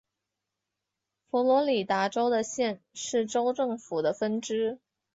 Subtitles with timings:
[1.29, 4.79] 佛罗里达州的县是州政府的分支。